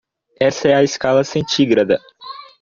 Essa 0.39 0.69
é 0.69 0.73
a 0.73 0.81
escala 0.83 1.23
centigrada. 1.23 2.01